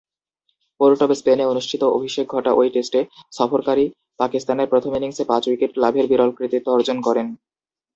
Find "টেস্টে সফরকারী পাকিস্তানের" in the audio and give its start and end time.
2.73-4.71